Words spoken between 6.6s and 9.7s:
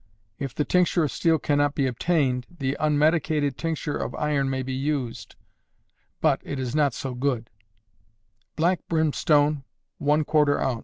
not so good) black brimstone,